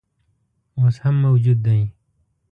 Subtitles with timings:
[0.77, 1.81] اوس هم موجود دی.